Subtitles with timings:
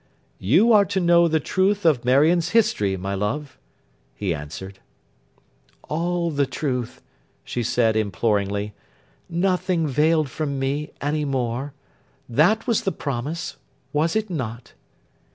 [0.39, 3.59] 'You are to know the truth of Marion's history, my love,'
[4.15, 4.79] he answered.
[5.83, 7.03] 'All the truth,'
[7.43, 8.73] she said, imploringly.
[9.29, 11.73] 'Nothing veiled from me, any more.
[12.27, 13.57] That was the promise.
[13.93, 14.73] Was it not?